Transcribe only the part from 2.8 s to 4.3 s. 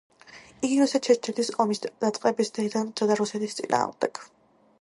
იბრძოდა რუსეთის წინააღმდეგ.